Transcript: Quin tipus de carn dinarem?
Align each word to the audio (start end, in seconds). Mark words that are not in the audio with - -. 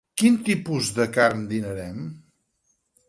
Quin 0.19 0.37
tipus 0.47 0.89
de 0.95 1.05
carn 1.17 1.43
dinarem? 1.51 2.01